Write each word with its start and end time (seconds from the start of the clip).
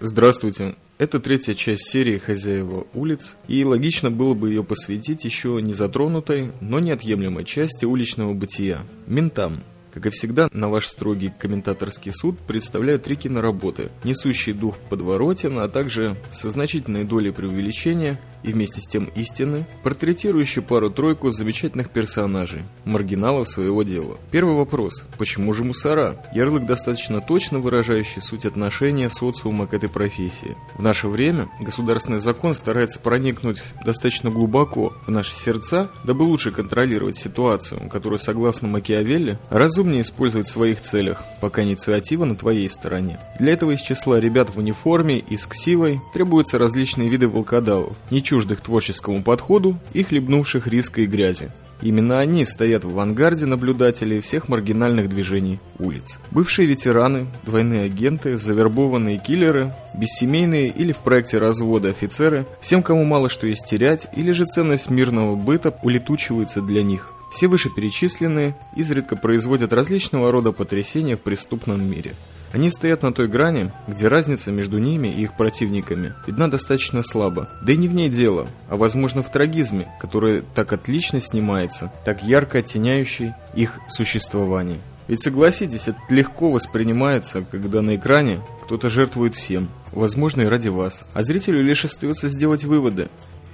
Здравствуйте. 0.00 0.76
Это 0.98 1.20
третья 1.20 1.54
часть 1.54 1.88
серии 1.88 2.18
«Хозяева 2.18 2.86
улиц», 2.92 3.34
и 3.48 3.64
логично 3.64 4.10
было 4.10 4.34
бы 4.34 4.50
ее 4.50 4.62
посвятить 4.62 5.24
еще 5.24 5.58
не 5.62 5.72
затронутой, 5.72 6.52
но 6.60 6.80
неотъемлемой 6.80 7.44
части 7.44 7.86
уличного 7.86 8.34
бытия– 8.34 8.80
ментам– 9.06 9.62
как 9.96 10.04
и 10.04 10.10
всегда, 10.10 10.50
на 10.52 10.68
ваш 10.68 10.88
строгий 10.88 11.32
комментаторский 11.38 12.12
суд 12.12 12.38
представляют 12.38 13.04
три 13.04 13.16
киноработы, 13.16 13.88
несущие 14.04 14.54
дух 14.54 14.76
подворотен, 14.90 15.58
а 15.58 15.70
также 15.70 16.18
со 16.34 16.50
значительной 16.50 17.04
долей 17.04 17.30
преувеличения 17.30 18.20
и 18.42 18.52
вместе 18.52 18.80
с 18.80 18.86
тем 18.86 19.06
истины, 19.16 19.66
портретирующие 19.82 20.62
пару-тройку 20.62 21.30
замечательных 21.30 21.90
персонажей, 21.90 22.62
маргиналов 22.84 23.48
своего 23.48 23.82
дела. 23.82 24.18
Первый 24.30 24.54
вопрос. 24.54 25.04
Почему 25.18 25.52
же 25.52 25.64
мусора? 25.64 26.16
Ярлык 26.34 26.66
достаточно 26.66 27.20
точно 27.20 27.58
выражающий 27.58 28.22
суть 28.22 28.46
отношения 28.46 29.10
социума 29.10 29.66
к 29.66 29.74
этой 29.74 29.88
профессии. 29.88 30.56
В 30.76 30.82
наше 30.82 31.08
время 31.08 31.48
государственный 31.60 32.18
закон 32.18 32.54
старается 32.54 32.98
проникнуть 32.98 33.62
достаточно 33.84 34.30
глубоко 34.30 34.92
в 35.06 35.10
наши 35.10 35.34
сердца, 35.34 35.90
дабы 36.04 36.22
лучше 36.22 36.50
контролировать 36.50 37.16
ситуацию, 37.16 37.88
которую, 37.90 38.18
согласно 38.18 38.68
Макиавелли, 38.68 39.38
разумнее 39.50 40.02
использовать 40.02 40.46
в 40.46 40.50
своих 40.50 40.80
целях, 40.80 41.24
пока 41.40 41.62
инициатива 41.62 42.24
на 42.24 42.36
твоей 42.36 42.68
стороне. 42.68 43.18
Для 43.38 43.52
этого 43.52 43.72
из 43.72 43.80
числа 43.80 44.20
ребят 44.20 44.50
в 44.50 44.58
униформе 44.58 45.18
и 45.18 45.36
с 45.36 45.46
ксивой 45.46 46.00
требуются 46.12 46.58
различные 46.58 47.08
виды 47.08 47.28
волкодавов, 47.28 47.96
не 48.10 48.22
чуждых 48.26 48.60
творческому 48.60 49.22
подходу 49.22 49.78
и 49.92 50.02
хлебнувших 50.02 50.66
риска 50.66 51.02
и 51.02 51.06
грязи. 51.06 51.50
Именно 51.82 52.18
они 52.18 52.44
стоят 52.44 52.84
в 52.84 52.88
авангарде 52.88 53.46
наблюдателей 53.46 54.20
всех 54.20 54.48
маргинальных 54.48 55.08
движений 55.08 55.60
улиц. 55.78 56.18
Бывшие 56.30 56.66
ветераны, 56.66 57.26
двойные 57.44 57.84
агенты, 57.84 58.36
завербованные 58.36 59.18
киллеры, 59.18 59.74
бессемейные 59.94 60.68
или 60.68 60.92
в 60.92 60.98
проекте 60.98 61.38
развода 61.38 61.90
офицеры, 61.90 62.46
всем, 62.60 62.82
кому 62.82 63.04
мало 63.04 63.28
что 63.28 63.46
есть 63.46 63.66
терять, 63.66 64.08
или 64.16 64.32
же 64.32 64.46
ценность 64.46 64.90
мирного 64.90 65.36
быта 65.36 65.78
улетучивается 65.82 66.62
для 66.62 66.82
них. 66.82 67.12
Все 67.30 67.46
вышеперечисленные 67.46 68.56
изредка 68.74 69.14
производят 69.14 69.72
различного 69.72 70.32
рода 70.32 70.52
потрясения 70.52 71.16
в 71.16 71.20
преступном 71.20 71.84
мире. 71.88 72.14
Они 72.56 72.70
стоят 72.70 73.02
на 73.02 73.12
той 73.12 73.28
грани, 73.28 73.70
где 73.86 74.08
разница 74.08 74.50
между 74.50 74.78
ними 74.78 75.08
и 75.08 75.24
их 75.24 75.36
противниками 75.36 76.14
видна 76.26 76.50
достаточно 76.50 77.02
слабо. 77.02 77.50
Да 77.60 77.74
и 77.74 77.76
не 77.76 77.86
в 77.86 77.94
ней 77.94 78.08
дело, 78.08 78.48
а 78.70 78.78
возможно 78.78 79.22
в 79.22 79.30
трагизме, 79.30 79.88
который 80.00 80.42
так 80.54 80.72
отлично 80.72 81.20
снимается, 81.20 81.92
так 82.06 82.22
ярко 82.22 82.56
оттеняющий 82.56 83.34
их 83.54 83.78
существование. 83.88 84.78
Ведь 85.06 85.20
согласитесь, 85.20 85.86
это 85.86 85.98
легко 86.08 86.50
воспринимается, 86.50 87.42
когда 87.42 87.82
на 87.82 87.96
экране 87.96 88.40
кто-то 88.64 88.88
жертвует 88.88 89.34
всем, 89.34 89.68
возможно 89.92 90.40
и 90.40 90.46
ради 90.46 90.68
вас. 90.68 91.04
А 91.12 91.22
зрителю 91.22 91.62
лишь 91.62 91.84
остается 91.84 92.28
сделать 92.28 92.64
выводы, 92.64 93.08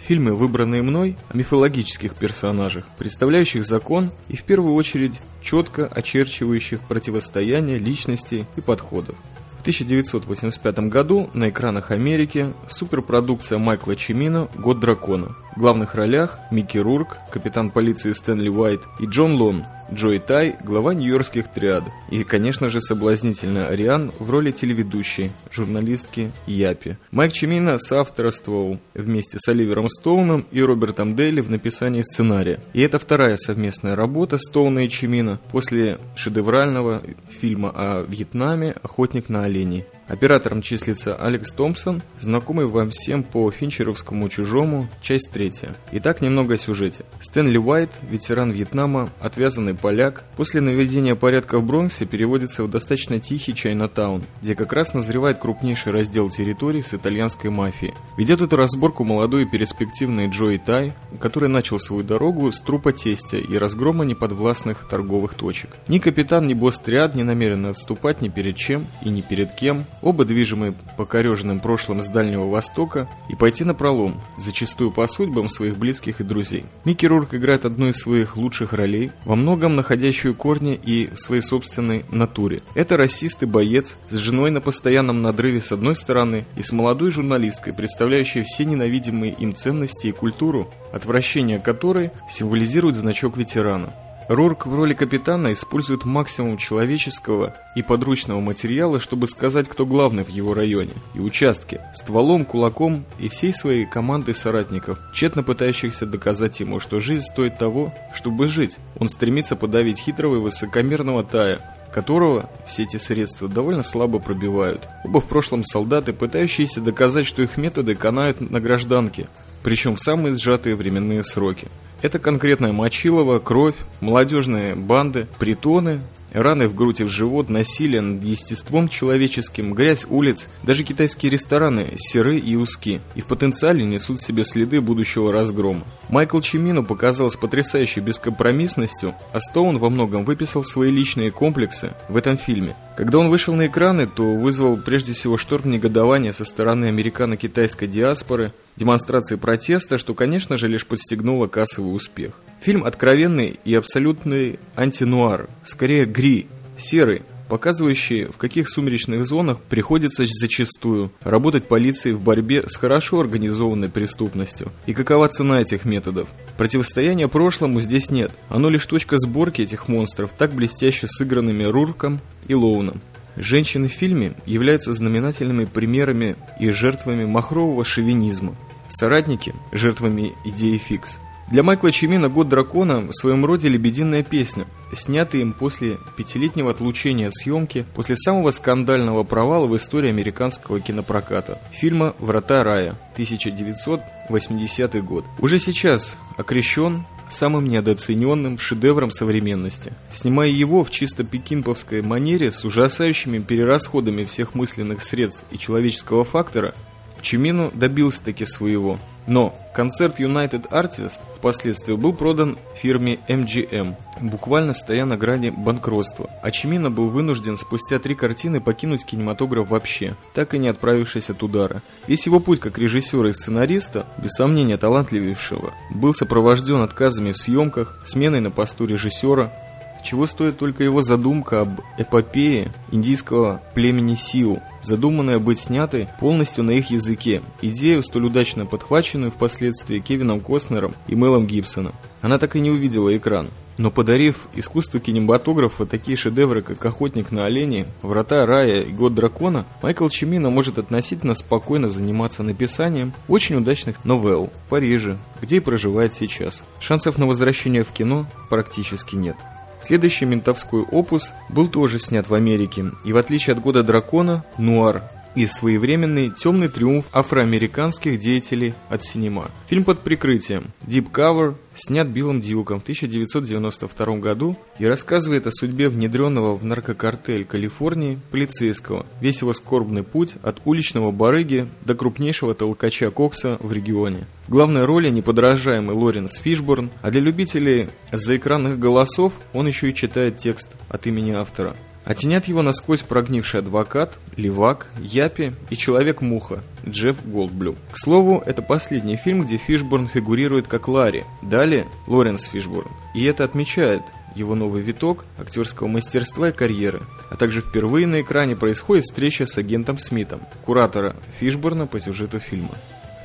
Фильмы, 0.06 0.34
выбранные 0.34 0.83
мной, 0.83 1.17
о 1.28 1.36
мифологических 1.36 2.17
персонажах, 2.17 2.84
представляющих 2.98 3.64
закон 3.64 4.11
и 4.28 4.36
в 4.36 4.42
первую 4.42 4.75
очередь 4.75 5.14
четко 5.41 5.86
очерчивающих 5.86 6.81
противостояние 6.81 7.78
личностей 7.78 8.45
и 8.56 8.61
подходов. 8.61 9.14
В 9.58 9.61
1985 9.61 10.89
году 10.89 11.30
на 11.34 11.50
экранах 11.50 11.92
Америки 11.92 12.53
суперпродукция 12.67 13.58
Майкла 13.58 13.95
Чимина 13.95 14.48
«Год 14.56 14.80
дракона». 14.80 15.36
В 15.55 15.61
главных 15.61 15.95
ролях 15.95 16.41
Микки 16.50 16.78
Рурк, 16.78 17.19
капитан 17.30 17.70
полиции 17.70 18.12
Стэнли 18.12 18.48
Уайт 18.48 18.80
и 18.98 19.06
Джон 19.06 19.34
Лон, 19.36 19.67
Джой 19.92 20.18
Тай, 20.18 20.56
глава 20.64 20.94
нью-йоркских 20.94 21.48
триад. 21.48 21.84
И, 22.10 22.24
конечно 22.24 22.68
же, 22.68 22.80
соблазнительная 22.80 23.66
Ариан 23.66 24.12
в 24.18 24.30
роли 24.30 24.50
телеведущей, 24.50 25.32
журналистки 25.50 26.32
Япи. 26.46 26.96
Майк 27.10 27.32
Чимина 27.32 27.78
соавторствовал 27.78 28.78
вместе 28.94 29.38
с 29.38 29.48
Оливером 29.48 29.88
Стоуном 29.88 30.46
и 30.50 30.62
Робертом 30.62 31.14
Дейли 31.14 31.40
в 31.40 31.50
написании 31.50 32.02
сценария. 32.02 32.60
И 32.72 32.80
это 32.80 32.98
вторая 32.98 33.36
совместная 33.36 33.94
работа 33.94 34.39
Стоуна 34.39 34.86
и 34.86 34.89
Чимина 34.89 35.39
после 35.50 35.98
шедеврального 36.17 37.02
фильма 37.28 37.70
о 37.74 38.05
Вьетнаме 38.08 38.74
«Охотник 38.83 39.28
на 39.28 39.44
оленей». 39.44 39.84
Оператором 40.08 40.63
числится 40.63 41.14
Алекс 41.14 41.51
Томпсон, 41.52 42.02
знакомый 42.18 42.67
вам 42.67 42.90
всем 42.90 43.23
по 43.23 43.51
Финчеровскому 43.51 44.29
«Чужому», 44.29 44.89
часть 45.01 45.30
третья. 45.30 45.74
Итак, 45.92 46.20
немного 46.20 46.55
о 46.55 46.58
сюжете. 46.58 47.05
Стэнли 47.20 47.57
Уайт, 47.57 47.90
ветеран 48.02 48.51
Вьетнама, 48.51 49.11
отвязанный 49.20 49.74
поляк, 49.74 50.24
после 50.36 50.61
наведения 50.61 51.14
порядка 51.14 51.58
в 51.58 51.64
Бронксе 51.64 52.05
переводится 52.05 52.64
в 52.64 52.70
достаточно 52.70 53.20
тихий 53.20 53.55
Чайнатаун, 53.55 54.24
где 54.42 54.55
как 54.55 54.73
раз 54.73 54.92
назревает 54.92 55.39
крупнейший 55.39 55.92
раздел 55.92 56.30
территории 56.30 56.83
с 56.83 56.95
итальянской 56.95 57.51
мафией. 57.51 57.95
Ведет 58.18 58.42
эту 58.42 58.57
разборку 58.57 59.05
молодой 59.05 59.45
и 59.45 59.48
перспективный 59.48 60.29
Джои 60.29 60.58
Тай, 60.58 60.92
который 61.20 61.48
начал 61.48 61.79
свою 61.79 62.02
дорогу 62.02 62.51
с 62.51 62.61
трупа 62.61 62.92
тестя 62.92 63.39
и 63.39 63.57
разгрома 63.57 64.05
неподвластных 64.05 64.89
торговых 64.89 65.35
точек. 65.35 65.70
Ни 65.89 65.98
капитан, 65.98 66.46
ни 66.46 66.55
босс 66.55 66.79
триад 66.79 67.14
не 67.14 67.23
намерены 67.23 67.68
отступать 67.68 68.20
ни 68.20 68.29
перед 68.29 68.57
чем 68.57 68.86
и 69.02 69.08
ни 69.08 69.20
перед 69.20 69.55
кем, 69.55 69.85
оба 70.02 70.24
движимы 70.24 70.74
покореженным 70.96 71.61
прошлым 71.61 72.02
с 72.02 72.08
Дальнего 72.08 72.48
Востока, 72.48 73.08
и 73.29 73.35
пойти 73.35 73.64
на 73.64 73.74
пролом, 73.74 74.20
зачастую 74.36 74.90
по 74.90 75.07
судьбам 75.07 75.48
своих 75.48 75.79
близких 75.79 76.20
и 76.20 76.24
друзей. 76.24 76.64
Микки 76.85 77.07
Рурк 77.07 77.35
играет 77.35 77.64
одну 77.64 77.89
из 77.89 77.96
своих 77.96 78.36
лучших 78.36 78.73
ролей, 78.73 79.12
во 79.24 79.36
многом 79.36 79.77
находящую 79.77 80.35
корни 80.35 80.74
и 80.74 81.08
в 81.14 81.18
своей 81.18 81.42
собственной 81.42 82.05
натуре. 82.11 82.62
Это 82.74 82.96
расист 82.96 83.42
и 83.42 83.46
боец 83.46 83.96
с 84.11 84.17
женой 84.17 84.51
на 84.51 84.61
постоянном 84.61 85.23
надрыве 85.23 85.61
с 85.61 85.73
одной 85.73 85.96
стороны 85.96 86.45
и 86.57 86.62
с 86.62 86.73
молодой 86.73 87.11
журналисткой, 87.11 87.73
представляющей 87.73 88.42
все 88.42 88.64
ненавидимые 88.64 89.33
им 89.33 89.55
ценности 89.55 90.08
и 90.08 90.12
культуру, 90.12 90.68
отвращение 90.92 91.58
которой 91.58 92.11
символизирует 92.29 92.96
значок 92.96 93.36
ветерана. 93.36 93.92
Рорк 94.34 94.64
в 94.64 94.74
роли 94.74 94.94
капитана 94.94 95.52
использует 95.52 96.06
максимум 96.06 96.56
человеческого 96.56 97.54
и 97.76 97.82
подручного 97.82 98.40
материала, 98.40 98.98
чтобы 98.98 99.28
сказать, 99.28 99.68
кто 99.68 99.84
главный 99.84 100.24
в 100.24 100.30
его 100.30 100.54
районе 100.54 100.94
и 101.12 101.20
участке, 101.20 101.82
стволом, 101.92 102.46
кулаком 102.46 103.04
и 103.18 103.28
всей 103.28 103.52
своей 103.52 103.84
командой 103.84 104.34
соратников, 104.34 104.98
тщетно 105.12 105.42
пытающихся 105.42 106.06
доказать 106.06 106.60
ему, 106.60 106.80
что 106.80 106.98
жизнь 106.98 107.24
стоит 107.24 107.58
того, 107.58 107.92
чтобы 108.14 108.48
жить. 108.48 108.76
Он 108.98 109.10
стремится 109.10 109.54
подавить 109.54 109.98
хитрого 109.98 110.36
и 110.36 110.40
высокомерного 110.40 111.24
Тая, 111.24 111.60
которого 111.92 112.48
все 112.66 112.84
эти 112.84 112.96
средства 112.96 113.48
довольно 113.48 113.82
слабо 113.82 114.18
пробивают. 114.18 114.88
Оба 115.04 115.20
в 115.20 115.28
прошлом 115.28 115.62
солдаты, 115.62 116.14
пытающиеся 116.14 116.80
доказать, 116.80 117.26
что 117.26 117.42
их 117.42 117.58
методы 117.58 117.94
канают 117.94 118.40
на 118.40 118.60
гражданке, 118.60 119.26
причем 119.62 119.96
в 119.96 120.00
самые 120.00 120.36
сжатые 120.36 120.77
временные 120.77 121.24
сроки. 121.24 121.68
Это 122.02 122.18
конкретная 122.18 122.73
мочилова, 122.73 123.39
кровь, 123.39 123.77
молодежные 124.00 124.74
банды, 124.74 125.28
притоны, 125.39 126.00
раны 126.32 126.68
в 126.68 126.74
грудь 126.74 127.00
и 127.00 127.04
в 127.04 127.08
живот, 127.08 127.48
насилие 127.48 128.00
над 128.00 128.25
естеством 128.25 128.88
человеческим, 128.88 129.75
грязь 129.75 130.06
улиц, 130.08 130.48
даже 130.62 130.84
китайские 130.84 131.31
рестораны 131.31 131.94
серы 131.96 132.38
и 132.38 132.56
узки, 132.56 133.00
и 133.14 133.20
в 133.20 133.26
потенциале 133.26 133.84
несут 133.84 134.19
в 134.19 134.25
себе 134.25 134.44
следы 134.44 134.81
будущего 134.81 135.32
разгрома. 135.32 135.84
Майкл 136.08 136.40
Чимино 136.40 136.82
показал 136.82 137.31
с 137.31 137.37
потрясающей 137.37 138.02
бескомпромиссностью, 138.02 139.14
а 139.32 139.40
Стоун 139.40 139.78
во 139.78 139.90
многом 139.90 140.25
выписал 140.25 140.64
свои 140.64 140.90
личные 140.90 141.31
комплексы 141.31 141.93
в 142.08 142.16
этом 142.16 142.37
фильме. 142.37 142.76
Когда 142.96 143.19
он 143.19 143.28
вышел 143.28 143.54
на 143.54 143.66
экраны, 143.66 144.06
то 144.06 144.34
вызвал 144.34 144.76
прежде 144.76 145.12
всего 145.12 145.37
шторм 145.37 145.70
негодования 145.70 146.32
со 146.32 146.44
стороны 146.44 146.87
американо-китайской 146.87 147.87
диаспоры, 147.87 148.52
демонстрации 148.76 149.37
протеста, 149.37 149.99
что, 149.99 150.14
конечно 150.14 150.56
же, 150.56 150.69
лишь 150.69 150.87
подстегнуло 150.87 151.46
кассовый 151.46 151.94
успех. 151.94 152.40
Фильм 152.62 152.84
откровенный 152.84 153.58
и 153.64 153.75
абсолютный 153.75 154.61
антинуар, 154.76 155.49
скорее 155.64 156.05
гри, 156.05 156.46
серый, 156.78 157.23
показывающий, 157.49 158.26
в 158.26 158.37
каких 158.37 158.69
сумеречных 158.69 159.26
зонах 159.26 159.61
приходится 159.61 160.23
зачастую 160.28 161.11
работать 161.23 161.67
полиции 161.67 162.12
в 162.12 162.20
борьбе 162.20 162.62
с 162.69 162.76
хорошо 162.76 163.19
организованной 163.19 163.88
преступностью. 163.88 164.70
И 164.87 164.94
какова 164.94 165.26
цена 165.26 165.61
этих 165.61 165.85
методов? 165.85 166.29
Противостояния 166.56 167.26
прошлому 167.26 167.81
здесь 167.81 168.11
нет, 168.11 168.31
оно 168.49 168.70
лишь 168.70 168.87
точка 168.87 169.19
сборки 169.19 169.62
этих 169.62 169.88
монстров, 169.88 170.32
так 170.32 170.55
блестяще 170.55 171.09
сыгранными 171.09 171.64
Рурком 171.64 172.20
и 172.47 172.55
Лоуном. 172.55 173.00
Женщины 173.35 173.88
в 173.88 173.93
фильме 173.93 174.35
являются 174.47 174.94
знаменательными 174.94 175.64
примерами 175.64 176.37
и 176.61 176.70
жертвами 176.70 177.25
махрового 177.25 177.85
шовинизма. 177.85 178.55
Соратники– 178.88 179.53
жертвами 179.73 180.35
идеи 180.44 180.76
фикс. 180.76 181.19
Для 181.52 181.62
Майкла 181.62 181.93
Чимина 181.93 182.31
«Год 182.31 182.49
дракона» 182.49 183.00
в 183.02 183.12
своем 183.12 183.44
роде 183.44 183.69
лебединая 183.69 184.22
песня, 184.22 184.64
снятая 184.94 185.43
им 185.43 185.52
после 185.52 185.99
пятилетнего 186.16 186.70
отлучения 186.70 187.28
съемки, 187.31 187.84
после 187.94 188.16
самого 188.16 188.52
скандального 188.52 189.22
провала 189.22 189.66
в 189.66 189.76
истории 189.76 190.08
американского 190.08 190.81
кинопроката, 190.81 191.60
фильма 191.70 192.14
«Врата 192.19 192.64
рая» 192.64 192.96
1980 193.12 195.04
год. 195.04 195.26
Уже 195.40 195.60
сейчас 195.60 196.16
окрещен 196.38 197.04
самым 197.28 197.66
недооцененным 197.66 198.58
шедевром 198.58 199.10
современности. 199.10 199.93
Снимая 200.10 200.49
его 200.49 200.82
в 200.82 200.90
чисто 200.90 201.22
пекинповской 201.22 202.00
манере 202.00 202.50
с 202.50 202.64
ужасающими 202.64 203.40
перерасходами 203.40 204.25
всех 204.25 204.54
мысленных 204.54 205.02
средств 205.02 205.44
и 205.50 205.58
человеческого 205.58 206.25
фактора, 206.25 206.75
Чимино 207.20 207.70
добился 207.75 208.25
таки 208.25 208.46
своего. 208.46 208.99
Но 209.27 209.55
концерт 209.75 210.19
United 210.21 210.69
Artists 210.71 211.21
впоследствии 211.37 211.95
был 211.95 212.13
продан 212.13 212.59
фирме 212.77 213.19
MGM, 213.29 213.95
буквально 214.21 214.75
стоя 214.75 215.05
на 215.05 215.17
грани 215.17 215.51
банкротства. 215.51 216.31
А 216.43 216.51
Чимино 216.51 216.91
был 216.91 217.09
вынужден 217.09 217.57
спустя 217.57 217.99
три 217.99 218.15
картины 218.15 218.61
покинуть 218.61 219.05
кинематограф 219.05 219.69
вообще, 219.69 220.15
так 220.35 220.55
и 220.55 220.59
не 220.59 220.69
отправившись 220.69 221.31
от 221.31 221.43
удара. 221.43 221.83
Весь 222.07 222.27
его 222.27 222.41
путь 222.41 222.61
как 222.61 222.79
режиссера 222.79 223.29
и 223.29 223.33
сценариста, 223.33 224.07
без 224.19 224.33
сомнения 224.33 224.77
талантливейшего, 224.77 225.73
был 225.91 226.15
сопровожден 226.15 226.83
отказами 226.83 227.33
в 227.33 227.39
съемках, 227.39 227.99
сменой 228.05 228.41
на 228.41 228.51
посту 228.51 228.87
режиссера, 228.87 229.53
чего 230.02 230.26
стоит 230.26 230.58
только 230.58 230.84
его 230.84 231.02
задумка 231.02 231.62
об 231.62 231.81
эпопее 231.99 232.72
индийского 232.90 233.62
племени 233.75 234.14
Сиу, 234.14 234.60
задуманная 234.82 235.38
быть 235.38 235.60
снятой 235.60 236.08
полностью 236.20 236.64
на 236.64 236.72
их 236.72 236.90
языке, 236.90 237.43
идею, 237.60 238.02
столь 238.02 238.26
удачно 238.26 238.66
подхваченную 238.66 239.31
впоследствии 239.31 240.00
Кевином 240.00 240.40
Костнером 240.40 240.94
и 241.06 241.14
Мелом 241.14 241.46
Гибсоном. 241.46 241.94
Она 242.20 242.38
так 242.38 242.56
и 242.56 242.60
не 242.60 242.70
увидела 242.70 243.16
экран. 243.16 243.49
Но 243.78 243.90
подарив 243.90 244.49
искусству 244.54 245.00
кинематографа 245.00 245.87
такие 245.87 246.16
шедевры, 246.16 246.62
как 246.62 246.84
«Охотник 246.84 247.32
на 247.32 247.46
оленей», 247.46 247.87
«Врата 248.02 248.44
рая» 248.44 248.82
и 248.82 248.93
«Год 248.93 249.14
дракона», 249.14 249.64
Майкл 249.81 250.08
Чимино 250.08 250.50
может 250.50 250.78
относительно 250.78 251.34
спокойно 251.34 251.88
заниматься 251.88 252.43
написанием 252.43 253.14
очень 253.28 253.56
удачных 253.56 254.04
новелл 254.04 254.50
в 254.66 254.69
Париже, 254.69 255.16
где 255.40 255.56
и 255.56 255.60
проживает 255.60 256.12
сейчас. 256.12 256.62
Шансов 256.81 257.16
на 257.16 257.26
возвращение 257.26 257.82
в 257.82 257.93
кино 257.93 258.26
практически 258.50 259.16
нет. 259.16 259.37
Следующий 259.82 260.25
ментовской 260.25 260.82
опус 260.82 261.32
был 261.49 261.69
тоже 261.69 261.99
снят 261.99 262.29
в 262.29 262.34
Америке, 262.34 262.93
и 263.05 263.12
в 263.12 263.17
отличие 263.17 263.55
от 263.55 263.61
«Года 263.61 263.82
дракона», 263.82 264.44
«Нуар» 264.56 265.02
и 265.34 265.46
своевременный 265.46 266.31
темный 266.31 266.69
триумф 266.69 267.06
афроамериканских 267.12 268.19
деятелей 268.19 268.75
от 268.88 269.05
синема. 269.05 269.50
Фильм 269.69 269.84
под 269.84 270.00
прикрытием 270.00 270.73
Deep 270.87 271.11
Cover 271.11 271.56
снят 271.75 272.06
Биллом 272.06 272.40
Дьюком 272.40 272.81
в 272.81 272.82
1992 272.82 274.17
году 274.17 274.56
и 274.79 274.87
рассказывает 274.87 275.46
о 275.46 275.52
судьбе 275.52 275.88
внедренного 275.88 276.56
в 276.56 276.64
наркокартель 276.64 277.44
Калифорнии 277.44 278.20
полицейского, 278.31 279.06
весь 279.20 279.40
его 279.40 279.52
скорбный 279.52 280.02
путь 280.02 280.34
от 280.43 280.61
уличного 280.64 281.12
барыги 281.12 281.69
до 281.82 281.94
крупнейшего 281.94 282.55
толкача 282.55 283.11
Кокса 283.11 283.56
в 283.61 283.73
регионе. 283.73 284.26
В 284.46 284.50
главной 284.50 284.85
роли 284.85 285.08
неподражаемый 285.08 285.96
Лоренс 285.96 286.35
Фишборн, 286.35 286.90
а 287.00 287.11
для 287.11 287.20
любителей 287.20 287.88
заэкранных 288.11 288.78
голосов 288.78 289.35
он 289.52 289.67
еще 289.67 289.90
и 289.90 289.94
читает 289.94 290.37
текст 290.38 290.69
от 290.88 291.06
имени 291.06 291.31
автора. 291.32 291.76
Оттенят 292.04 292.46
его 292.46 292.62
насквозь 292.62 293.02
прогнивший 293.02 293.60
адвокат, 293.60 294.19
левак, 294.37 294.88
япи 294.99 295.52
и 295.70 295.76
человек-муха 295.76 296.62
Джефф 296.87 297.25
Голдблюм. 297.25 297.76
К 297.93 297.99
слову, 297.99 298.43
это 298.44 298.60
последний 298.60 299.16
фильм, 299.16 299.43
где 299.43 299.56
Фишборн 299.56 300.08
фигурирует 300.08 300.66
как 300.66 300.88
Ларри. 300.88 301.25
Далее 301.43 301.87
Лоренс 302.06 302.44
Фишборн. 302.44 302.90
И 303.14 303.25
это 303.25 303.44
отмечает 303.44 304.02
его 304.34 304.54
новый 304.54 304.82
виток 304.82 305.25
актерского 305.38 305.88
мастерства 305.88 306.49
и 306.49 306.52
карьеры, 306.52 307.02
а 307.31 307.37
также 307.37 307.60
впервые 307.60 308.06
на 308.06 308.22
экране 308.22 308.56
происходит 308.56 309.04
встреча 309.04 309.46
с 309.46 309.58
агентом 309.58 309.99
Смитом, 309.99 310.40
куратора 310.64 311.16
Фишборна 311.38 311.87
по 311.87 312.00
сюжету 312.00 312.38
фильма. 312.38 312.75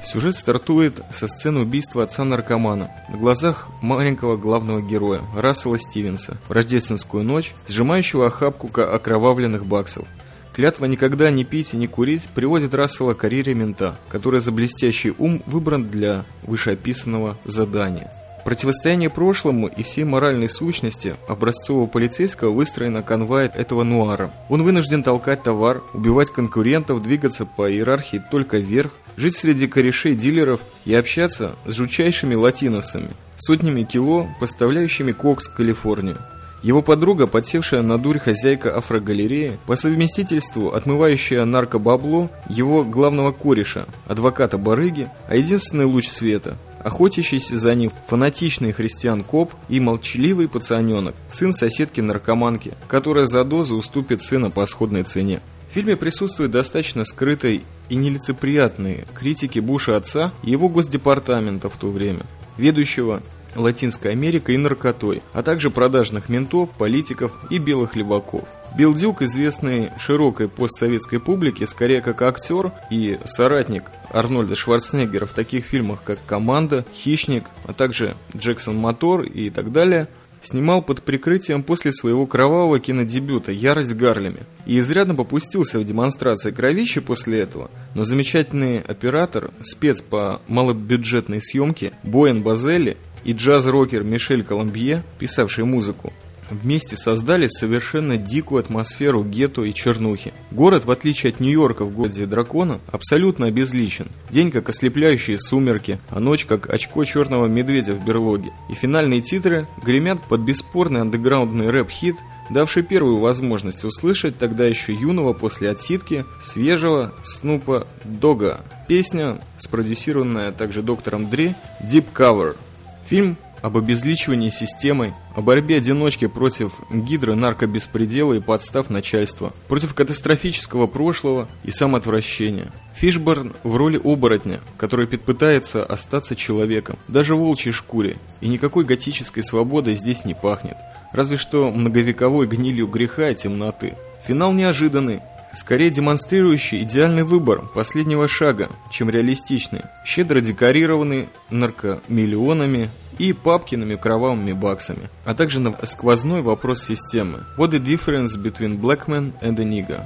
Сюжет 0.08 0.38
стартует 0.38 1.02
со 1.12 1.28
сцены 1.28 1.60
убийства 1.60 2.04
отца-наркомана 2.04 2.90
на 3.10 3.18
глазах 3.18 3.68
маленького 3.82 4.38
главного 4.38 4.82
героя 4.82 5.22
Рассела 5.36 5.78
Стивенса 5.78 6.38
в 6.48 6.52
рождественскую 6.54 7.26
ночь, 7.26 7.54
сжимающего 7.68 8.28
охапку 8.28 8.70
окровавленных 8.80 9.66
баксов. 9.66 10.08
Клятва 10.56 10.86
никогда 10.86 11.30
не 11.30 11.44
пить 11.44 11.74
и 11.74 11.78
не 11.78 11.88
курить 11.88 12.30
приводит 12.34 12.74
Рассела 12.74 13.16
к 13.16 13.18
карьере 13.18 13.54
мента, 13.54 14.00
который 14.08 14.40
за 14.40 14.54
блестящий 14.54 15.14
ум 15.18 15.44
выбран 15.46 15.90
для 15.90 16.24
вышеописанного 16.44 17.38
задания. 17.44 18.10
Противостояние 18.48 19.10
прошлому 19.10 19.68
и 19.68 19.84
всей 19.84 20.06
моральной 20.06 20.48
сущности 20.48 21.18
образцового 21.28 21.86
полицейского 21.86 22.52
выстроено 22.52 23.04
конвой 23.04 23.48
этого 23.48 23.84
нуара. 23.84 24.32
Он 24.48 24.64
вынужден 24.64 25.04
толкать 25.04 25.44
товар, 25.44 25.84
убивать 25.94 26.30
конкурентов, 26.30 27.04
двигаться 27.04 27.46
по 27.46 27.70
иерархии 27.70 28.24
только 28.32 28.60
вверх, 28.60 28.94
жить 29.18 29.36
среди 29.36 29.68
корешей 29.68 30.16
дилеров 30.16 30.62
и 30.86 30.96
общаться 30.96 31.58
с 31.66 31.74
жутчайшими 31.74 32.36
латиносами, 32.36 33.10
сотнями 33.36 33.84
кило, 33.84 34.30
поставляющими 34.40 35.12
кокс 35.12 35.50
в 35.50 35.54
Калифорнию. 35.54 36.18
Его 36.64 36.82
подруга, 36.82 37.28
подсевшая 37.28 37.82
на 37.82 37.98
дурь 37.98 38.20
хозяйка 38.20 38.78
афрогалереи, 38.78 39.60
по 39.66 39.76
совместительству 39.76 40.70
отмывающая 40.70 41.44
наркобабло 41.44 42.30
его 42.48 42.86
главного 42.86 43.34
кореша, 43.34 43.88
адвоката 44.06 44.58
барыги, 44.58 45.10
а 45.28 45.36
единственный 45.36 45.86
луч 45.86 46.08
света, 46.08 46.58
охотящийся 46.84 47.58
за 47.58 47.76
ним 47.76 47.92
фанатичный 48.06 48.72
христиан-коп 48.72 49.54
и 49.70 49.80
молчаливый 49.80 50.48
пацаненок, 50.48 51.16
сын 51.32 51.54
соседки-наркоманки, 51.54 52.74
которая 52.88 53.26
за 53.26 53.44
дозу 53.44 53.76
уступит 53.76 54.22
сына 54.22 54.50
по 54.52 54.66
сходной 54.66 55.04
цене. 55.04 55.42
В 55.70 55.74
фильме 55.74 55.96
присутствуют 55.96 56.52
достаточно 56.52 57.04
скрытой 57.06 57.64
и 57.90 57.96
нелицеприятные 57.96 59.06
критики 59.14 59.60
Буша 59.60 59.98
отца 59.98 60.32
и 60.44 60.52
его 60.52 60.70
госдепартамента 60.70 61.70
в 61.70 61.78
то 61.78 61.90
время, 61.90 62.22
ведущего 62.58 63.22
Латинской 63.56 64.12
Америкой 64.12 64.56
и 64.56 64.58
наркотой, 64.58 65.22
а 65.34 65.44
также 65.44 65.70
продажных 65.70 66.30
ментов, 66.30 66.70
политиков 66.72 67.38
и 67.50 67.58
белых 67.58 67.96
леваков. 67.96 68.48
Билл 68.78 68.94
известный 68.94 69.92
широкой 69.98 70.48
постсоветской 70.50 71.20
публике 71.20 71.66
скорее 71.66 72.02
как 72.02 72.22
актер 72.22 72.72
и 72.92 73.18
соратник 73.26 73.84
Арнольда 74.12 74.56
Шварценеггера 74.56 75.26
в 75.26 75.34
таких 75.34 75.66
фильмах, 75.66 76.00
как 76.04 76.20
«Команда», 76.26 76.86
«Хищник», 76.94 77.46
а 77.66 77.74
также 77.74 78.16
«Джексон 78.36 78.78
Мотор» 78.78 79.24
и 79.24 79.50
так 79.50 79.72
далее, 79.72 80.08
снимал 80.42 80.82
под 80.82 81.04
прикрытием 81.04 81.64
после 81.64 81.92
своего 81.92 82.26
кровавого 82.26 82.80
кинодебюта 82.80 83.52
«Ярость 83.52 83.92
в 83.92 83.98
Гарлеме» 83.98 84.46
и 84.66 84.80
изрядно 84.80 85.16
попустился 85.16 85.80
в 85.80 85.84
демонстрации 85.84 86.52
кровищи 86.52 87.02
после 87.02 87.40
этого, 87.40 87.70
но 87.96 88.04
замечательный 88.04 88.80
оператор, 88.80 89.52
спец 89.62 90.02
по 90.02 90.42
малобюджетной 90.48 91.42
съемке 91.42 91.94
Боэн 92.04 92.44
Базелли 92.44 92.98
и 93.24 93.34
джаз-рокер 93.34 94.04
Мишель 94.04 94.44
Коломбье, 94.44 95.04
писавший 95.20 95.66
музыку, 95.66 96.14
вместе 96.50 96.98
создали 96.98 97.48
совершенно 97.48 98.18
дикую 98.18 98.60
атмосферу 98.60 99.24
гетто 99.24 99.64
и 99.64 99.74
чернухи. 99.74 100.34
Город, 100.52 100.86
в 100.86 100.92
отличие 100.92 101.32
от 101.32 101.40
Нью-Йорка 101.40 101.86
в 101.86 101.92
городе 101.92 102.26
дракона, 102.26 102.80
абсолютно 102.92 103.48
обезличен. 103.48 104.08
День 104.30 104.52
как 104.52 104.70
ослепляющие 104.70 105.40
сумерки, 105.40 106.00
а 106.10 106.20
ночь 106.20 106.46
как 106.46 106.70
очко 106.70 107.04
черного 107.04 107.48
медведя 107.48 107.94
в 107.94 108.04
берлоге. 108.04 108.52
И 108.70 108.74
финальные 108.74 109.22
титры 109.22 109.68
гремят 109.84 110.24
под 110.28 110.42
бесспорный 110.42 111.02
андеграундный 111.02 111.70
рэп-хит, 111.70 112.16
давший 112.50 112.84
первую 112.84 113.18
возможность 113.18 113.84
услышать 113.84 114.38
тогда 114.38 114.66
еще 114.66 114.94
юного 114.94 115.34
после 115.34 115.70
отсидки 115.70 116.26
свежего 116.42 117.14
Снупа 117.24 117.88
Дога. 118.04 118.62
Песня, 118.88 119.42
спродюсированная 119.58 120.52
также 120.52 120.82
доктором 120.82 121.30
Дре, 121.30 121.56
Deep 121.84 122.06
Cover– 122.14 122.56
Фильм 123.08 123.38
об 123.62 123.78
обезличивании 123.78 124.50
системы, 124.50 125.14
о 125.36 125.42
борьбе 125.42 125.78
одиночки 125.78 126.28
против 126.28 126.74
гидры 126.92 127.36
наркобеспредела 127.36 128.34
и 128.34 128.40
подстав 128.40 128.90
начальства, 128.90 129.54
против 129.68 129.94
катастрофического 129.94 130.88
прошлого 130.88 131.48
и 131.64 131.72
самоотвращения. 131.72 132.72
Фишборн 132.96 133.54
в 133.64 133.76
роли 133.76 134.00
оборотня, 134.04 134.60
который 134.78 135.08
пытается 135.08 135.84
остаться 135.84 136.36
человеком, 136.36 136.98
даже 137.08 137.36
в 137.36 137.40
волчьей 137.40 137.74
шкуре, 137.74 138.18
и 138.42 138.48
никакой 138.48 138.86
готической 138.86 139.44
свободой 139.44 139.96
здесь 139.96 140.26
не 140.26 140.34
пахнет, 140.34 140.78
разве 141.14 141.38
что 141.38 141.72
многовековой 141.72 142.48
гнилью 142.48 142.88
греха 142.88 143.30
и 143.30 143.36
темноты. 143.36 143.94
Финал 144.26 144.52
неожиданный, 144.52 145.22
скорее 145.54 145.90
демонстрирующий 145.90 146.84
идеальный 146.84 147.24
выбор 147.24 147.62
последнего 147.74 148.28
шага, 148.28 148.70
чем 148.92 149.10
реалистичный, 149.10 149.82
щедро 150.06 150.40
декорированный 150.42 151.30
наркомиллионами 151.50 152.90
и 153.20 153.34
папкиными 153.34 153.96
кровавыми 153.96 154.54
баксами, 154.54 155.10
а 155.26 155.34
также 155.34 155.60
на 155.60 155.74
сквозной 155.84 156.42
вопрос 156.42 156.84
системы 156.84 157.46
What 157.58 157.72
the 157.72 157.84
difference 157.84 158.36
between 158.36 158.80
black 158.80 159.08
man 159.08 159.34
and 159.42 159.60
a 159.60 159.64
nigger? 159.64 160.06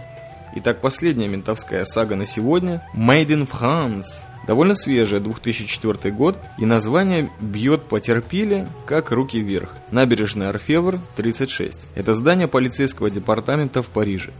Итак, 0.55 0.81
последняя 0.81 1.27
ментовская 1.27 1.85
сага 1.85 2.15
на 2.15 2.25
сегодня 2.25 2.85
Made 2.93 3.27
in 3.27 3.49
France 3.49 4.25
Довольно 4.47 4.73
свежая, 4.75 5.19
2004 5.19 6.13
год, 6.13 6.37
и 6.57 6.65
название 6.65 7.29
бьет 7.39 7.83
по 7.83 7.99
терпиле, 7.99 8.67
как 8.85 9.11
руки 9.11 9.39
вверх. 9.39 9.75
Набережная 9.91 10.49
Орфевр, 10.49 10.99
36. 11.15 11.79
Это 11.95 12.15
здание 12.15 12.47
полицейского 12.47 13.09
департамента 13.11 13.81
в 13.81 13.89
Париже. 13.89 14.31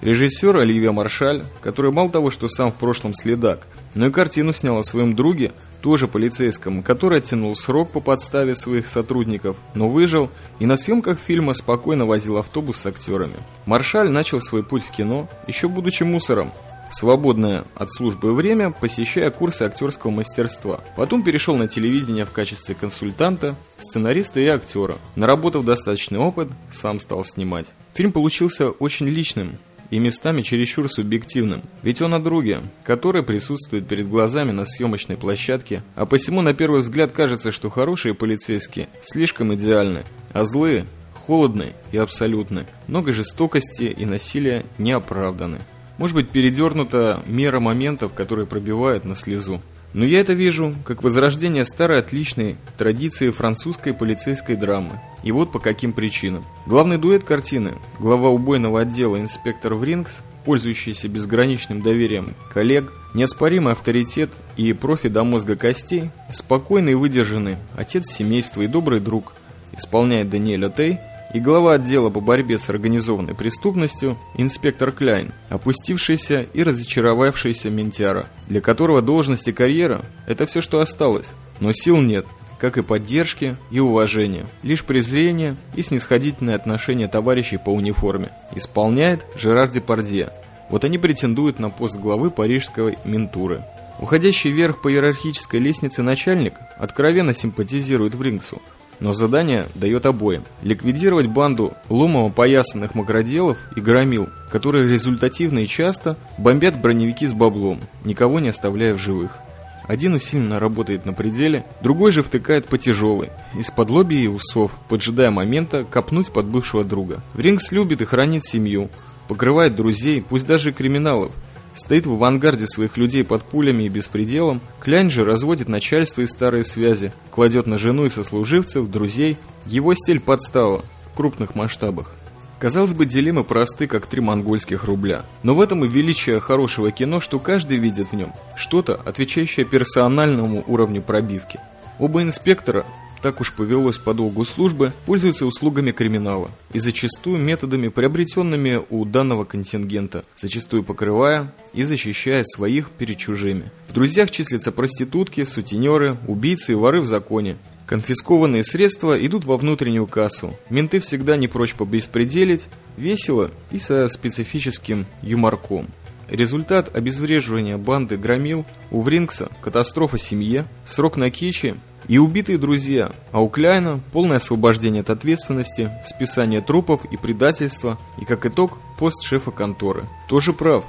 Режиссер 0.00 0.56
Оливия 0.56 0.92
Маршаль, 0.92 1.44
который 1.60 1.90
мало 1.90 2.10
того, 2.10 2.30
что 2.30 2.48
сам 2.48 2.70
в 2.70 2.74
прошлом 2.74 3.14
следак, 3.14 3.66
но 3.94 4.06
и 4.06 4.10
картину 4.10 4.52
снял 4.52 4.78
о 4.78 4.82
своем 4.82 5.14
друге, 5.14 5.52
тоже 5.80 6.08
полицейском, 6.08 6.82
который 6.82 7.18
оттянул 7.18 7.54
срок 7.54 7.90
по 7.90 8.00
подставе 8.00 8.54
своих 8.54 8.86
сотрудников, 8.86 9.56
но 9.74 9.88
выжил 9.88 10.30
и 10.58 10.66
на 10.66 10.76
съемках 10.76 11.18
фильма 11.18 11.52
спокойно 11.52 12.06
возил 12.06 12.38
автобус 12.38 12.78
с 12.78 12.86
актерами. 12.86 13.36
Маршаль 13.66 14.10
начал 14.10 14.40
свой 14.40 14.62
путь 14.62 14.82
в 14.82 14.90
кино, 14.90 15.28
еще 15.46 15.68
будучи 15.68 16.02
мусором, 16.02 16.52
свободное 16.90 17.64
от 17.74 17.92
службы 17.92 18.34
время, 18.34 18.70
посещая 18.70 19.30
курсы 19.30 19.62
актерского 19.62 20.10
мастерства. 20.10 20.80
Потом 20.96 21.22
перешел 21.22 21.56
на 21.56 21.68
телевидение 21.68 22.24
в 22.24 22.30
качестве 22.30 22.74
консультанта, 22.74 23.54
сценариста 23.78 24.40
и 24.40 24.46
актера. 24.46 24.96
Наработав 25.16 25.64
достаточный 25.64 26.18
опыт, 26.18 26.48
сам 26.72 27.00
стал 27.00 27.24
снимать. 27.24 27.66
Фильм 27.92 28.12
получился 28.12 28.70
очень 28.70 29.06
личным, 29.06 29.58
и 29.94 29.98
местами 30.00 30.42
чересчур 30.42 30.90
субъективным. 30.90 31.62
Ведь 31.84 32.02
он 32.02 32.14
о 32.14 32.18
друге, 32.18 32.62
который 32.82 33.22
присутствует 33.22 33.86
перед 33.86 34.08
глазами 34.08 34.50
на 34.50 34.66
съемочной 34.66 35.16
площадке, 35.16 35.84
а 35.94 36.04
посему 36.04 36.42
на 36.42 36.52
первый 36.52 36.80
взгляд 36.80 37.12
кажется, 37.12 37.52
что 37.52 37.70
хорошие 37.70 38.12
полицейские 38.12 38.88
слишком 39.02 39.54
идеальны, 39.54 40.02
а 40.32 40.44
злые 40.44 40.86
холодны 41.24 41.74
и 41.92 41.96
абсолютны. 41.96 42.66
Много 42.88 43.12
жестокости 43.12 43.84
и 43.84 44.04
насилия 44.04 44.66
не 44.78 44.90
оправданы. 44.90 45.60
Может 45.96 46.16
быть 46.16 46.30
передернута 46.30 47.22
мера 47.24 47.60
моментов, 47.60 48.14
которые 48.14 48.48
пробивают 48.48 49.04
на 49.04 49.14
слезу. 49.14 49.62
Но 49.94 50.04
я 50.04 50.20
это 50.20 50.32
вижу 50.32 50.74
как 50.84 51.04
возрождение 51.04 51.64
старой 51.64 52.00
отличной 52.00 52.56
традиции 52.76 53.30
французской 53.30 53.94
полицейской 53.94 54.56
драмы. 54.56 55.00
И 55.22 55.30
вот 55.30 55.52
по 55.52 55.60
каким 55.60 55.92
причинам. 55.92 56.44
Главный 56.66 56.98
дуэт 56.98 57.22
картины, 57.22 57.74
глава 58.00 58.28
убойного 58.28 58.80
отдела 58.80 59.18
инспектор 59.18 59.74
Врингс, 59.74 60.20
пользующийся 60.44 61.08
безграничным 61.08 61.80
доверием 61.80 62.34
коллег, 62.52 62.92
неоспоримый 63.14 63.72
авторитет 63.72 64.30
и 64.56 64.72
профи 64.72 65.08
до 65.08 65.22
мозга 65.22 65.56
костей, 65.56 66.10
спокойный 66.30 66.92
и 66.92 66.96
выдержанный, 66.96 67.56
отец 67.76 68.10
семейства 68.10 68.62
и 68.62 68.66
добрый 68.66 68.98
друг, 68.98 69.32
исполняет 69.72 70.28
Даниэль 70.28 70.66
Отей– 70.66 70.98
и 71.34 71.40
глава 71.40 71.74
отдела 71.74 72.10
по 72.10 72.20
борьбе 72.20 72.58
с 72.58 72.70
организованной 72.70 73.34
преступностью 73.34 74.16
инспектор 74.36 74.92
Кляйн, 74.92 75.32
опустившийся 75.50 76.46
и 76.54 76.62
разочаровавшийся 76.62 77.70
ментяра, 77.70 78.28
для 78.48 78.60
которого 78.60 79.02
должность 79.02 79.48
и 79.48 79.52
карьера– 79.52 80.02
это 80.26 80.46
все, 80.46 80.60
что 80.60 80.80
осталось, 80.80 81.26
но 81.58 81.72
сил 81.72 82.00
нет, 82.00 82.24
как 82.60 82.78
и 82.78 82.84
поддержки 82.84 83.56
и 83.72 83.80
уважения, 83.80 84.46
лишь 84.62 84.84
презрение 84.84 85.56
и 85.74 85.82
снисходительное 85.82 86.54
отношение 86.54 87.08
товарищей 87.08 87.58
по 87.58 87.70
униформе. 87.70 88.30
Исполняет 88.54 89.26
Жерар 89.34 89.68
Депардье. 89.68 90.30
Вот 90.70 90.84
они 90.84 90.98
претендуют 90.98 91.58
на 91.58 91.68
пост 91.68 91.96
главы 91.96 92.30
парижской 92.30 92.96
ментуры. 93.04 93.64
Уходящий 93.98 94.52
вверх 94.52 94.80
по 94.80 94.90
иерархической 94.90 95.58
лестнице 95.58 96.02
начальник 96.02 96.54
откровенно 96.78 97.34
симпатизирует 97.34 98.14
Врингсу– 98.14 98.62
но 99.00 99.12
задание 99.12 99.66
дает 99.74 100.06
обоим. 100.06 100.44
Ликвидировать 100.62 101.26
банду 101.26 101.74
ломово-поясанных 101.88 102.94
макроделов 102.94 103.58
и 103.76 103.80
громил, 103.80 104.28
которые 104.50 104.88
результативно 104.88 105.60
и 105.60 105.66
часто 105.66 106.16
бомбят 106.38 106.80
броневики 106.80 107.26
с 107.26 107.32
баблом, 107.32 107.80
никого 108.04 108.40
не 108.40 108.48
оставляя 108.48 108.94
в 108.94 108.98
живых. 108.98 109.38
Один 109.86 110.14
усиленно 110.14 110.58
работает 110.58 111.04
на 111.04 111.12
пределе, 111.12 111.66
другой 111.82 112.10
же 112.10 112.22
втыкает 112.22 112.66
по 112.66 112.78
тяжелой, 112.78 113.30
из-под 113.58 113.90
лоби 113.90 114.14
и 114.14 114.28
усов, 114.28 114.72
поджидая 114.88 115.30
момента 115.30 115.84
копнуть 115.84 116.32
под 116.32 116.46
бывшего 116.46 116.84
друга. 116.84 117.20
Врингс 117.34 117.70
любит 117.70 118.00
и 118.00 118.06
хранит 118.06 118.44
семью, 118.44 118.88
покрывает 119.28 119.76
друзей, 119.76 120.24
пусть 120.26 120.46
даже 120.46 120.70
и 120.70 120.72
криминалов, 120.72 121.32
стоит 121.74 122.06
в 122.06 122.12
авангарде 122.12 122.66
своих 122.66 122.96
людей 122.96 123.24
под 123.24 123.42
пулями 123.42 123.84
и 123.84 123.88
беспределом, 123.88 124.60
Клянь 124.80 125.10
же 125.10 125.24
разводит 125.24 125.68
начальство 125.68 126.22
и 126.22 126.26
старые 126.26 126.64
связи, 126.64 127.12
кладет 127.30 127.66
на 127.66 127.78
жену 127.78 128.04
и 128.06 128.10
сослуживцев, 128.10 128.90
друзей. 128.90 129.36
Его 129.66 129.94
стиль 129.94 130.20
подстава 130.20 130.84
в 131.06 131.16
крупных 131.16 131.54
масштабах. 131.54 132.14
Казалось 132.58 132.92
бы, 132.92 133.04
дилеммы 133.04 133.44
просты, 133.44 133.86
как 133.86 134.06
три 134.06 134.20
монгольских 134.20 134.84
рубля. 134.84 135.22
Но 135.42 135.54
в 135.54 135.60
этом 135.60 135.84
и 135.84 135.88
величие 135.88 136.40
хорошего 136.40 136.90
кино, 136.90 137.20
что 137.20 137.38
каждый 137.38 137.78
видит 137.78 138.08
в 138.08 138.14
нем 138.14 138.32
что-то, 138.56 138.94
отвечающее 138.94 139.66
персональному 139.66 140.64
уровню 140.66 141.02
пробивки. 141.02 141.60
Оба 141.98 142.22
инспектора 142.22 142.86
так 143.24 143.40
уж 143.40 143.54
повелось 143.54 143.96
по 143.96 144.12
долгу 144.12 144.44
службы, 144.44 144.92
пользуются 145.06 145.46
услугами 145.46 145.92
криминала 145.92 146.50
и 146.74 146.78
зачастую 146.78 147.38
методами, 147.38 147.88
приобретенными 147.88 148.82
у 148.90 149.06
данного 149.06 149.46
контингента, 149.46 150.26
зачастую 150.36 150.82
покрывая 150.84 151.50
и 151.72 151.84
защищая 151.84 152.44
своих 152.44 152.90
перед 152.90 153.16
чужими. 153.16 153.72
В 153.88 153.94
друзьях 153.94 154.30
числятся 154.30 154.72
проститутки, 154.72 155.44
сутенеры, 155.44 156.18
убийцы 156.28 156.72
и 156.72 156.74
воры 156.74 157.00
в 157.00 157.06
законе. 157.06 157.56
Конфискованные 157.86 158.62
средства 158.62 159.18
идут 159.26 159.46
во 159.46 159.56
внутреннюю 159.56 160.06
кассу. 160.06 160.54
Менты 160.68 161.00
всегда 161.00 161.38
не 161.38 161.48
прочь 161.48 161.74
побеспределить, 161.74 162.66
весело 162.98 163.50
и 163.70 163.78
со 163.78 164.06
специфическим 164.10 165.06
юморком. 165.22 165.86
Результат 166.28 166.94
обезвреживания 166.94 167.78
банды 167.78 168.18
громил 168.18 168.66
у 168.90 169.00
Врингса– 169.00 169.50
катастрофа 169.62 170.18
семье, 170.18 170.66
срок 170.84 171.16
на 171.16 171.30
кичи 171.30 171.76
и 172.08 172.18
убитые 172.18 172.58
друзья, 172.58 173.12
а 173.32 173.40
у 173.40 173.48
Кляйна 173.48 174.00
полное 174.12 174.36
освобождение 174.36 175.00
от 175.00 175.10
ответственности, 175.10 175.90
списание 176.04 176.60
трупов 176.60 177.04
и 177.06 177.16
предательства, 177.16 177.98
и 178.20 178.24
как 178.24 178.46
итог 178.46 178.78
пост 178.98 179.22
шефа 179.22 179.50
конторы. 179.50 180.08
Тоже 180.28 180.52
прав. 180.52 180.84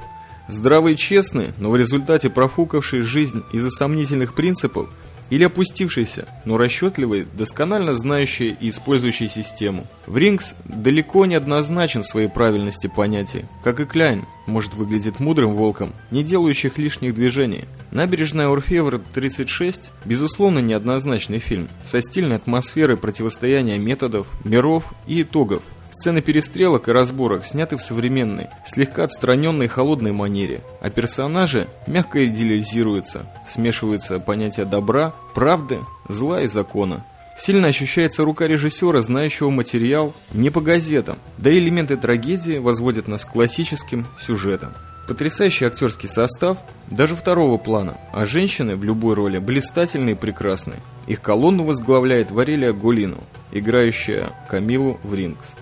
Здравый 0.47 0.93
и 0.93 0.97
честный, 0.97 1.53
но 1.57 1.71
в 1.71 1.75
результате 1.75 2.29
профукавший 2.29 3.01
жизнь 3.01 3.43
из-за 3.51 3.71
сомнительных 3.71 4.35
принципов, 4.35 4.89
или 5.29 5.43
опустившийся, 5.43 6.27
но 6.45 6.57
расчетливый, 6.57 7.25
досконально 7.33 7.95
знающий 7.95 8.55
и 8.59 8.69
использующий 8.69 9.27
систему. 9.27 9.87
Врингс 10.07 10.53
далеко 10.65 11.25
не 11.25 11.35
однозначен 11.35 12.03
в 12.03 12.07
своей 12.07 12.27
правильности 12.27 12.87
понятий, 12.87 13.45
как 13.63 13.79
и 13.79 13.85
Кляйн, 13.85 14.25
может 14.47 14.75
выглядит 14.75 15.19
мудрым 15.19 15.53
волком, 15.53 15.91
не 16.11 16.23
делающих 16.23 16.77
лишних 16.77 17.15
движений. 17.15 17.65
Набережная 17.91 18.47
Орфевр 18.47 19.01
36, 19.13 19.91
безусловно, 20.05 20.59
неоднозначный 20.59 21.39
фильм, 21.39 21.69
со 21.83 22.01
стильной 22.01 22.37
атмосферой 22.37 22.97
противостояния 22.97 23.77
методов, 23.77 24.27
миров 24.43 24.93
и 25.07 25.21
итогов, 25.21 25.63
Сцены 25.97 26.21
перестрелок 26.21 26.89
и 26.89 26.91
разборок 26.91 27.45
сняты 27.45 27.77
в 27.77 27.81
современной, 27.81 28.49
слегка 28.65 29.05
отстраненной 29.05 29.69
холодной 29.69 30.11
манере, 30.11 30.59
а 30.81 30.89
персонажи 30.89 31.69
мягко 31.87 32.25
идеализируются, 32.25 33.25
смешиваются 33.47 34.19
понятия 34.19 34.65
добра, 34.65 35.13
правды, 35.33 35.79
зла 36.09 36.41
и 36.41 36.47
закона. 36.47 37.05
Сильно 37.37 37.69
ощущается 37.69 38.25
рука 38.25 38.45
режиссера, 38.45 39.01
знающего 39.01 39.49
материал 39.49 40.13
не 40.33 40.49
по 40.49 40.59
газетам, 40.59 41.17
да 41.37 41.49
и 41.49 41.59
элементы 41.59 41.95
трагедии 41.95 42.57
возводят 42.57 43.07
нас 43.07 43.23
к 43.23 43.31
классическим 43.31 44.05
сюжетам. 44.19 44.73
Потрясающий 45.07 45.63
актерский 45.63 46.09
состав, 46.09 46.57
даже 46.91 47.15
второго 47.15 47.57
плана, 47.57 47.97
а 48.11 48.25
женщины 48.25 48.75
в 48.75 48.83
любой 48.83 49.13
роли 49.13 49.37
блистательные 49.37 50.15
и 50.15 50.19
прекрасные. 50.19 50.81
Их 51.07 51.21
колонну 51.21 51.63
возглавляет 51.63 52.31
Варелия 52.31 52.73
Гулину, 52.73 53.23
играющая 53.53 54.33
Камилу 54.49 54.99
в 55.01 55.13
Рингс. 55.13 55.55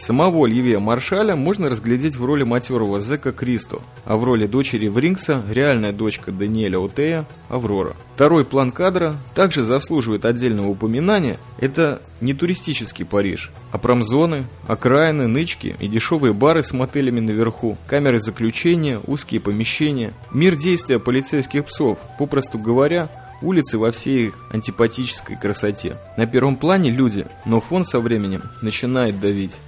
Самого 0.00 0.46
Оливье 0.46 0.78
Маршаля 0.78 1.36
можно 1.36 1.68
разглядеть 1.68 2.16
в 2.16 2.24
роли 2.24 2.42
матерого 2.42 3.02
зэка 3.02 3.32
Кристо, 3.32 3.82
а 4.06 4.16
в 4.16 4.24
роли 4.24 4.46
дочери 4.46 4.88
Врингса 4.88 5.42
реальная 5.50 5.92
дочка 5.92 6.32
Даниэля 6.32 6.82
Отея 6.82 7.26
Аврора. 7.50 7.94
Второй 8.14 8.46
план 8.46 8.72
кадра 8.72 9.14
также 9.34 9.62
заслуживает 9.62 10.24
отдельного 10.24 10.68
упоминания. 10.68 11.36
Это 11.58 12.00
не 12.22 12.32
туристический 12.32 13.04
Париж, 13.04 13.50
а 13.72 13.78
промзоны, 13.78 14.46
окраины, 14.66 15.26
нычки 15.26 15.76
и 15.78 15.86
дешевые 15.86 16.32
бары 16.32 16.62
с 16.62 16.72
мотелями 16.72 17.20
наверху, 17.20 17.76
камеры 17.86 18.20
заключения, 18.20 19.00
узкие 19.06 19.42
помещения, 19.42 20.14
мир 20.32 20.56
действия 20.56 20.98
полицейских 20.98 21.66
псов, 21.66 21.98
попросту 22.18 22.58
говоря, 22.58 23.10
улицы 23.42 23.76
во 23.76 23.90
всей 23.90 24.28
их 24.28 24.38
антипатической 24.50 25.36
красоте. 25.36 25.98
На 26.16 26.26
первом 26.26 26.56
плане 26.56 26.90
люди, 26.90 27.26
но 27.44 27.60
фон 27.60 27.84
со 27.84 28.00
временем 28.00 28.44
начинает 28.62 29.20
давить. 29.20 29.58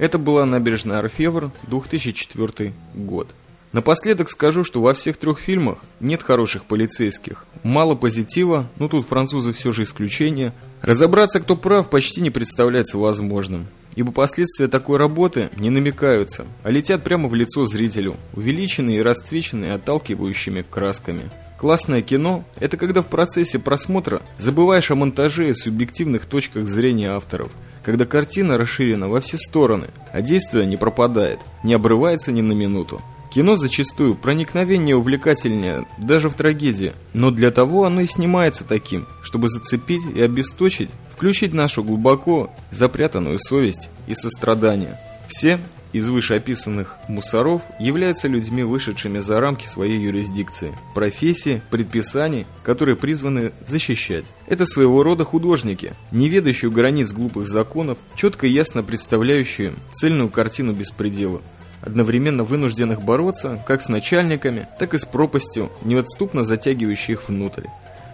Это 0.00 0.16
была 0.16 0.46
набережная 0.46 1.00
Орфевр, 1.00 1.52
2004 1.68 2.72
год. 2.94 3.28
Напоследок 3.72 4.30
скажу, 4.30 4.64
что 4.64 4.80
во 4.80 4.94
всех 4.94 5.18
трех 5.18 5.38
фильмах 5.38 5.80
нет 6.00 6.22
хороших 6.22 6.64
полицейских. 6.64 7.44
Мало 7.64 7.94
позитива, 7.96 8.66
но 8.78 8.88
тут 8.88 9.06
французы 9.06 9.52
все 9.52 9.72
же 9.72 9.82
исключение. 9.82 10.54
Разобраться, 10.80 11.38
кто 11.38 11.54
прав, 11.54 11.90
почти 11.90 12.22
не 12.22 12.30
представляется 12.30 12.96
возможным. 12.96 13.66
Ибо 13.94 14.10
последствия 14.10 14.68
такой 14.68 14.96
работы 14.96 15.50
не 15.56 15.68
намекаются, 15.68 16.46
а 16.62 16.70
летят 16.70 17.04
прямо 17.04 17.28
в 17.28 17.34
лицо 17.34 17.66
зрителю, 17.66 18.16
увеличенные 18.32 19.00
и 19.00 19.02
расцвеченные 19.02 19.74
отталкивающими 19.74 20.62
красками. 20.62 21.30
Классное 21.60 22.02
кино– 22.02 22.44
это 22.58 22.76
когда 22.76 23.02
в 23.02 23.08
процессе 23.08 23.58
просмотра 23.58 24.22
забываешь 24.38 24.90
о 24.90 24.94
монтаже 24.94 25.50
и 25.50 25.54
субъективных 25.54 26.26
точках 26.26 26.66
зрения 26.66 27.10
авторов– 27.10 27.52
когда 27.82 28.04
картина 28.04 28.58
расширена 28.58 29.08
во 29.08 29.20
все 29.20 29.38
стороны, 29.38 29.88
а 30.12 30.20
действие 30.20 30.66
не 30.66 30.76
пропадает, 30.76 31.40
не 31.64 31.74
обрывается 31.74 32.32
ни 32.32 32.40
на 32.40 32.52
минуту. 32.52 33.00
Кино 33.32 33.56
зачастую 33.56 34.16
проникновение 34.16 34.96
увлекательнее 34.96 35.86
даже 35.98 36.28
в 36.28 36.34
трагедии, 36.34 36.94
но 37.14 37.30
для 37.30 37.52
того 37.52 37.84
оно 37.84 38.00
и 38.00 38.06
снимается 38.06 38.64
таким, 38.64 39.06
чтобы 39.22 39.48
зацепить 39.48 40.02
и 40.14 40.20
обесточить, 40.20 40.90
включить 41.10 41.54
нашу 41.54 41.84
глубоко 41.84 42.50
запрятанную 42.72 43.38
совесть 43.38 43.88
и 44.08 44.14
сострадание. 44.14 44.98
Все 45.30 45.60
из 45.92 46.08
вышеописанных 46.08 46.96
мусоров 47.06 47.62
являются 47.78 48.26
людьми, 48.26 48.64
вышедшими 48.64 49.20
за 49.20 49.38
рамки 49.38 49.64
своей 49.64 50.00
юрисдикции, 50.00 50.76
профессии, 50.92 51.62
предписаний, 51.70 52.46
которые 52.64 52.96
призваны 52.96 53.52
защищать. 53.64 54.24
Это 54.48 54.66
своего 54.66 55.04
рода 55.04 55.24
художники, 55.24 55.92
не 56.10 56.28
ведающие 56.28 56.68
границ 56.68 57.12
глупых 57.12 57.46
законов, 57.46 57.96
четко 58.16 58.48
и 58.48 58.50
ясно 58.50 58.82
представляющие 58.82 59.74
цельную 59.92 60.30
картину 60.30 60.72
беспредела 60.72 61.40
одновременно 61.80 62.44
вынужденных 62.44 63.00
бороться 63.02 63.62
как 63.66 63.82
с 63.82 63.88
начальниками, 63.88 64.68
так 64.78 64.94
и 64.94 64.98
с 64.98 65.04
пропастью, 65.04 65.70
неотступно 65.82 66.44
затягивающей 66.44 67.14
их 67.14 67.28
внутрь. 67.28 67.68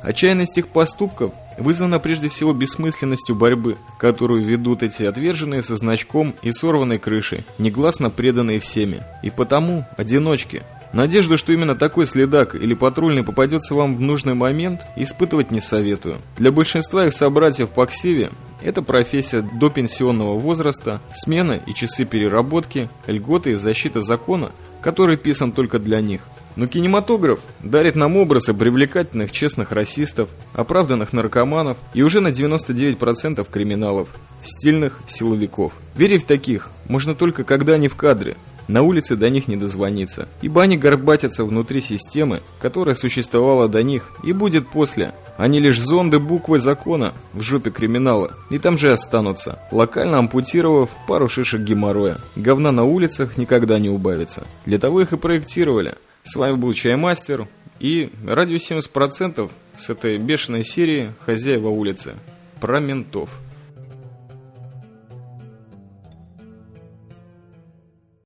Отчаянность 0.07 0.57
их 0.57 0.69
поступков 0.69 1.33
вызвана 1.59 1.99
прежде 1.99 2.29
всего 2.29 2.53
бессмысленностью 2.53 3.35
борьбы, 3.35 3.77
которую 3.99 4.45
ведут 4.45 4.85
эти 4.85 5.03
отверженные 5.03 5.65
со 5.65 5.75
значком 5.75 6.37
и 6.43 6.53
сорванной 6.53 7.01
крышей, 7.01 7.45
негласно 7.59 8.09
преданные 8.09 8.61
всеми. 8.61 9.03
И 9.25 9.31
потому 9.31 9.85
одиночки. 9.97 10.63
Надежду, 10.93 11.37
что 11.37 11.53
именно 11.53 11.75
такой 11.75 12.07
следак 12.07 12.55
или 12.55 12.73
патрульный 12.75 13.25
попадется 13.25 13.75
вам 13.75 13.97
в 13.97 14.01
нужный 14.01 14.35
момент, 14.35 14.83
испытывать 14.95 15.51
не 15.51 15.59
советую. 15.59 16.19
Для 16.39 16.53
большинства 16.53 17.05
их 17.07 17.13
собратьев 17.13 17.71
по 17.71 17.85
ксиве 17.87 18.31
это 18.67 18.83
профессия 18.83 19.43
до 19.43 19.71
пенсионного 19.71 20.37
возраста, 20.37 21.01
смена 21.15 21.53
и 21.53 21.73
часы 21.73 22.05
переработки, 22.05 22.91
льготы 23.07 23.53
и 23.53 23.55
защита 23.55 24.03
закона, 24.03 24.51
который 24.81 25.17
писан 25.17 25.53
только 25.53 25.79
для 25.79 26.01
них. 26.01 26.23
Но 26.57 26.67
кинематограф 26.67 27.43
дарит 27.63 27.95
нам 27.95 28.17
образы 28.17 28.55
привлекательных 28.55 29.31
честных 29.31 29.71
расистов, 29.71 30.31
оправданных 30.53 31.13
наркоманов 31.13 31.79
и 31.95 32.03
уже 32.03 32.21
на 32.21 32.29
99% 32.29 33.47
криминалов, 33.49 34.09
стильных 34.43 34.99
силовиков. 35.07 35.73
Верить 35.95 36.25
в 36.25 36.27
таких 36.27 36.71
можно 36.89 37.15
только 37.15 37.45
когда 37.45 37.75
они 37.75 37.87
в 37.87 37.95
кадре, 37.95 38.37
на 38.69 38.83
улице 38.83 39.17
до 39.17 39.31
них 39.31 39.49
не 39.49 39.57
дозвониться, 39.57 40.29
ибо 40.43 40.63
они 40.63 40.77
горбатятся 40.77 41.45
внутри 41.45 41.81
системы, 41.81 42.41
которая 42.61 42.95
существовала 42.95 43.69
до 43.69 43.83
них 43.83 44.11
и 44.25 44.33
будет 44.33 44.69
после. 44.69 45.15
Они 45.37 45.61
лишь 45.61 45.81
зонды 45.81 46.19
буквы 46.19 46.61
закона 46.61 47.15
в 47.33 47.43
жопе 47.43 47.71
криминала, 47.71 48.33
и 48.51 48.59
там 48.59 48.79
же 48.79 48.93
останутся, 48.93 49.59
локально 49.71 50.19
ампутировав 50.19 50.97
пару 51.07 51.29
шишек 51.29 51.61
геморроя. 51.61 52.19
Говна 52.37 52.73
на 52.73 52.85
улицах 52.85 53.37
никогда 53.37 53.79
не 53.79 53.91
убавится. 53.91 54.47
Для 54.65 54.79
того 54.79 55.03
их 55.03 55.13
и 55.13 55.17
проектировали. 55.17 55.97
С 56.25 56.37
вами 56.37 56.57
был 56.57 56.73
Чаймастер 56.73 57.47
и 57.79 58.11
радио 58.27 58.57
70% 58.57 59.51
с 59.77 59.91
этой 59.91 60.19
бешеной 60.19 60.65
серии 60.65 61.13
«Хозяева 61.21 61.69
улицы» 61.69 62.15
про 62.61 62.81
ментов. 62.81 63.31